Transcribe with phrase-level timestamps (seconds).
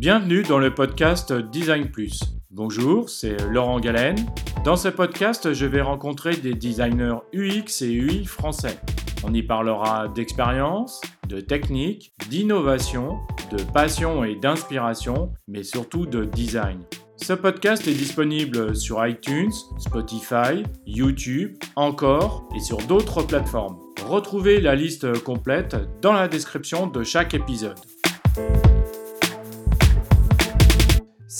[0.00, 2.20] Bienvenue dans le podcast Design Plus.
[2.50, 4.16] Bonjour, c'est Laurent Galen.
[4.64, 8.80] Dans ce podcast, je vais rencontrer des designers UX et UI français.
[9.24, 13.18] On y parlera d'expérience, de technique, d'innovation,
[13.52, 16.80] de passion et d'inspiration, mais surtout de design.
[17.16, 23.78] Ce podcast est disponible sur iTunes, Spotify, YouTube, encore et sur d'autres plateformes.
[24.06, 27.76] Retrouvez la liste complète dans la description de chaque épisode.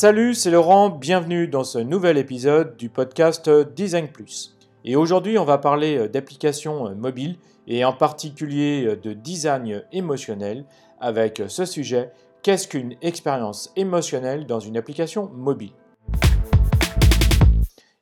[0.00, 4.56] Salut, c'est Laurent, bienvenue dans ce nouvel épisode du podcast Design Plus.
[4.84, 10.66] Et aujourd'hui, on va parler d'applications mobiles et en particulier de design émotionnel
[11.00, 12.12] avec ce sujet
[12.44, 15.72] qu'est-ce qu'une expérience émotionnelle dans une application mobile?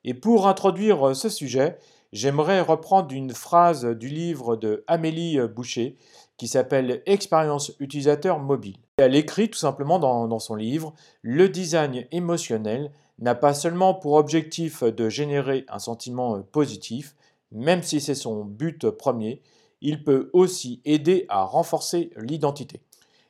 [0.05, 1.79] Et pour introduire ce sujet,
[2.17, 5.97] j'aimerais reprendre une phrase du livre de Amélie Boucher
[6.39, 8.79] qui s'appelle Expérience utilisateur mobile.
[8.97, 14.83] Elle écrit tout simplement dans, son livre Le design émotionnel n'a pas seulement pour objectif
[14.83, 17.15] de générer un sentiment positif,
[17.53, 19.43] même si c'est son but premier,
[19.83, 22.81] il peut aussi aider à renforcer l'identité.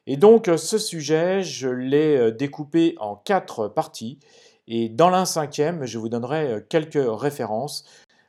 [0.07, 4.20] Et donc ce sujet, je l'ai découpé en quatre parties,
[4.69, 7.84] et dans la cinquième, je vous donnerai quelques références.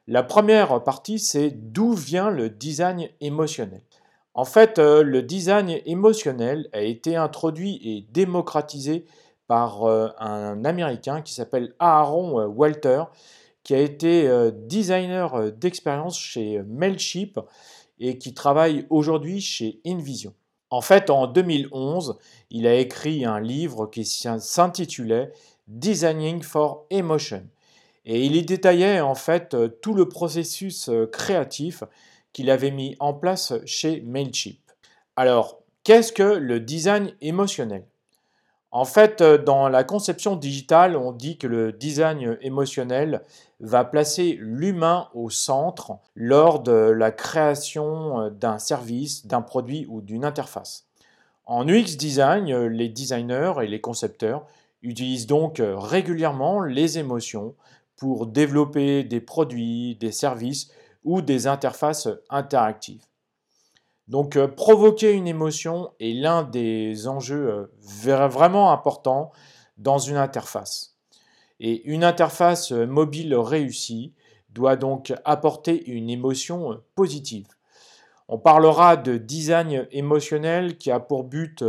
[0.09, 3.81] La première partie, c'est d'où vient le design émotionnel.
[4.33, 9.05] En fait, euh, le design émotionnel a été introduit et démocratisé
[9.47, 13.03] par euh, un Américain qui s'appelle Aaron euh, Walter,
[13.63, 17.41] qui a été designer d'expérience chez Mailchimp
[18.00, 20.33] et qui travaille aujourd'hui chez InVision.
[20.69, 22.17] En fait, en 2011,
[22.50, 25.33] il a écrit un livre qui s'intitulait
[25.67, 27.44] Designing for Emotion.
[28.08, 31.83] Et il y détaillait en fait tout le processus créatif
[32.33, 34.58] qu'il avait mis en place chez Mailchimp.
[35.16, 37.85] Alors, qu'est-ce que le design émotionnel?
[38.72, 43.23] En fait, euh, dans la conception digitale, on dit que le design émotionnel
[43.59, 50.01] va placer l'humain au centre lors de la création euh, d'un service, d'un produit ou
[50.01, 50.85] d'une interface.
[51.45, 54.45] En UX design, euh, les designers et les concepteurs
[54.84, 57.56] utilisent donc régulièrement les émotions
[57.97, 60.72] pour développer des produits, des services
[61.03, 63.03] ou des interfaces interactives.
[64.08, 69.31] Donc euh, provoquer une émotion est l'un des enjeux euh, vraiment importants
[69.78, 70.96] dans une interface.
[71.59, 74.13] Et une interface euh, mobile réussie
[74.50, 77.47] doit donc apporter une émotion positive.
[78.30, 81.63] On parlera de design émotionnel qui a pour but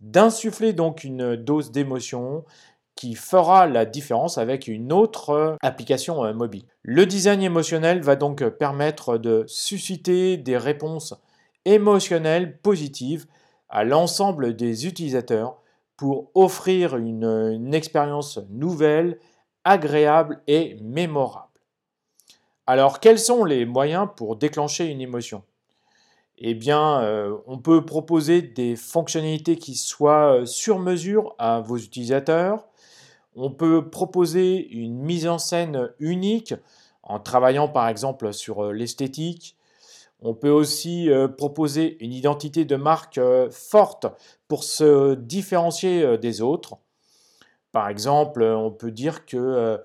[0.00, 2.44] d'insuffler donc une dose d'émotion
[3.00, 6.64] qui fera la différence avec une autre euh, application euh, mobile.
[6.82, 11.14] Le design émotionnel va donc permettre de susciter des réponses
[11.64, 13.24] émotionnelles positives
[13.70, 15.56] à l'ensemble des utilisateurs
[15.96, 19.18] pour offrir une, expérience nouvelle,
[19.64, 21.48] agréable et mémorable.
[22.66, 25.42] Alors quels sont les moyens pour déclencher une émotion?
[26.36, 32.66] Eh bien, euh, on peut proposer des fonctionnalités qui soient sur mesure à vos utilisateurs,
[33.36, 36.54] on peut proposer une mise en scène unique
[37.02, 39.56] en travaillant par exemple sur euh, l'esthétique.
[40.22, 44.06] On peut aussi euh, proposer une identité de marque euh, forte
[44.48, 46.76] pour se différencier des autres.
[47.72, 49.78] Par exemple, on peut dire que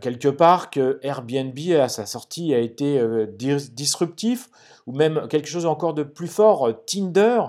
[0.00, 0.70] quelque part
[1.02, 3.02] Airbnb à sa sortie a été
[3.36, 4.48] disruptif
[4.86, 7.42] ou même quelque chose encore de plus fort, Tinder,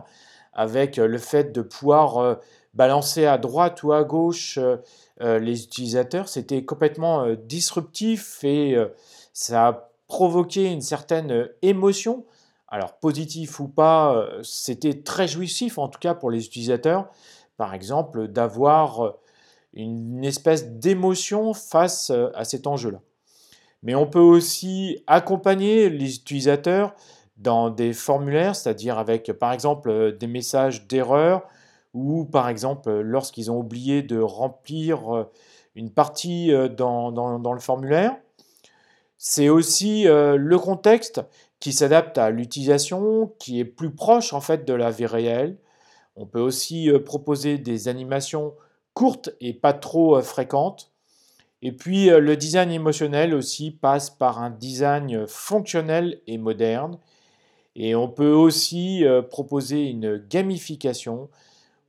[0.51, 2.39] avec le fait de pouvoir
[2.73, 4.59] balancer à droite ou à gauche
[5.21, 6.29] euh, les utilisateurs.
[6.29, 8.87] C'était complètement euh, disruptif et euh,
[9.33, 12.25] ça a provoqué une certaine émotion.
[12.67, 17.09] Alors positif ou pas, c'était très jouissif en tout cas pour les utilisateurs.
[17.57, 19.15] Par exemple, d'avoir
[19.73, 23.01] une espèce d'émotion face à cet enjeu-là.
[23.81, 26.95] Mais on peut aussi accompagner les utilisateurs
[27.37, 31.47] dans des formulaires, c'est-à-dire avec par exemple des messages d'erreur
[31.93, 35.23] ou par exemple lorsqu'ils ont oublié de remplir euh,
[35.75, 38.15] une partie euh, dans, le formulaire.
[39.17, 41.21] C'est aussi euh, le contexte
[41.59, 45.57] qui s'adapte à l'utilisation, qui est plus proche en fait de la vie réelle.
[46.15, 48.53] On peut aussi proposer des animations
[48.93, 50.91] courtes et pas trop fréquentes.
[51.61, 56.97] Et puis le design émotionnel aussi passe par un design fonctionnel et moderne.
[57.75, 61.29] Et on peut aussi proposer une gamification,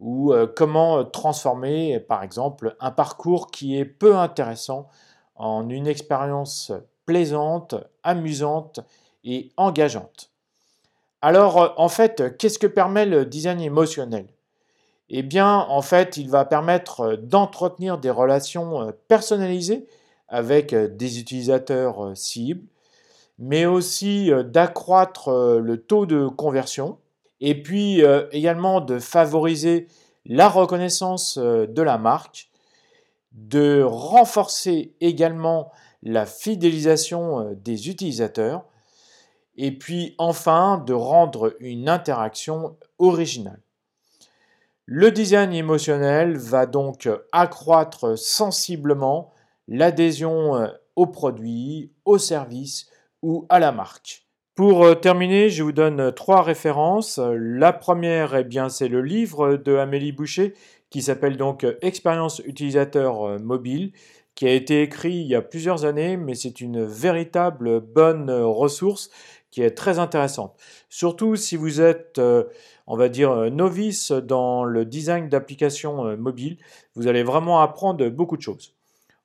[0.01, 4.89] ou euh, comment euh, transformer, par exemple, un parcours qui est peu intéressant
[5.37, 6.73] en une expérience
[7.07, 8.81] plaisante, amusante
[9.25, 10.31] et engageante.
[11.21, 14.27] Alors, euh, en fait, qu'est-ce que permet le design émotionnel?
[15.11, 19.87] Eh bien, en fait, il va permettre d'entretenir des relations personnalisées
[20.29, 22.65] avec des utilisateurs cibles,
[23.37, 26.97] mais aussi d'accroître le taux de conversion,
[27.41, 28.03] et puis
[28.33, 29.89] également de favoriser
[30.27, 32.51] la reconnaissance de la marque,
[33.33, 35.73] de renforcer également
[36.03, 38.65] la fidélisation des utilisateurs,
[39.57, 43.61] et puis enfin de rendre une interaction originale.
[44.87, 49.33] Le design émotionnel va donc accroître sensiblement
[49.69, 52.91] l'adhésion euh, au produit, au service
[53.23, 54.27] ou à la marque.
[54.61, 57.19] Pour euh, terminer, je vous donne trois références.
[57.19, 60.53] La première, eh bien, c'est le livre de Amélie Boucher
[60.91, 63.93] qui s'appelle donc Expérience utilisateur euh, mobile,
[64.35, 69.09] qui a été écrit il y a plusieurs années, mais c'est une véritable bonne ressource
[69.51, 70.55] qui est très intéressante.
[70.91, 72.45] Surtout si vous êtes, euh,
[72.87, 76.59] on va dire, euh, novice dans le design d'applications euh, mobiles,
[76.97, 78.75] vous allez vraiment apprendre beaucoup de choses.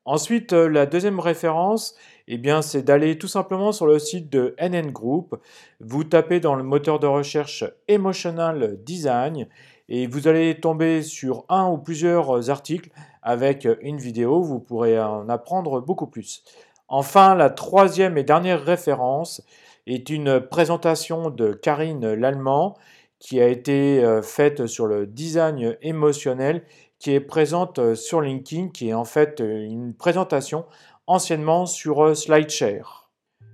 [0.05, 1.95] Ensuite, la deuxième référence,
[2.27, 5.39] eh bien, c'est d'aller tout simplement sur le site de NN Group.
[5.79, 9.47] Vous tapez dans le moteur de recherche Emotional Design
[9.89, 12.89] et vous allez tomber sur un ou plusieurs articles
[13.21, 14.41] avec une vidéo.
[14.41, 16.43] Vous pourrez en apprendre beaucoup plus.
[16.87, 19.43] Enfin, la troisième et dernière référence,
[19.87, 22.75] est une présentation de Karine Lallemand
[23.19, 26.63] qui a été euh, faite sur le design émotionnel
[26.99, 30.65] qui est présente euh, sur LinkedIn, qui est en fait euh, une présentation
[31.07, 33.09] anciennement sur SlideShare.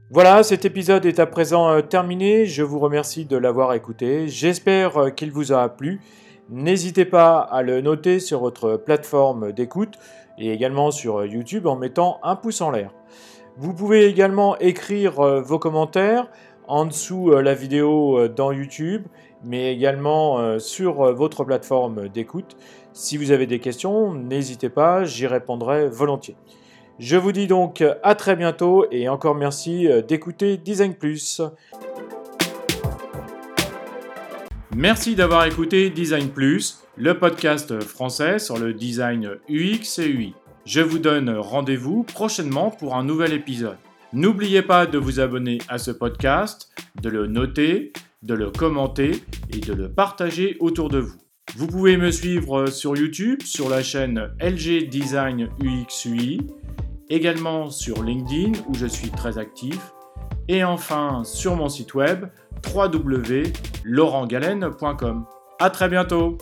[0.09, 2.45] Voilà, cet épisode est à présent terminé.
[2.45, 4.27] Je vous remercie de l'avoir écouté.
[4.27, 6.01] J'espère qu'il vous a plu.
[6.49, 9.97] N'hésitez pas à le noter sur votre plateforme d'écoute
[10.37, 12.91] et également sur YouTube en mettant un pouce en l'air.
[13.57, 16.29] Vous pouvez également écrire euh, vos commentaires
[16.67, 19.05] en dessous euh, la vidéo euh, dans YouTube,
[19.43, 22.57] mais également sur votre plateforme d'écoute.
[22.93, 26.35] Si vous avez des questions, n'hésitez pas, j'y répondrai volontiers.
[26.99, 31.41] Je vous dis donc à très bientôt et encore merci d'écouter Design Plus.
[34.75, 40.33] Merci d'avoir écouté Design Plus, le podcast français sur le design UX et UI.
[40.65, 43.77] Je vous donne rendez-vous prochainement pour un nouvel épisode.
[44.13, 46.69] N'oubliez pas de vous abonner à ce podcast,
[47.01, 47.91] de le noter,
[48.23, 51.17] de le commenter et de le partager autour de vous.
[51.55, 56.39] Vous pouvez me suivre sur YouTube sur la chaîne LG Design UXUI,
[57.11, 59.93] également sur LinkedIn où je suis très actif,
[60.47, 62.25] et enfin sur mon site web
[62.73, 65.25] www.laurentgalen.com.
[65.59, 66.39] À très bientôt!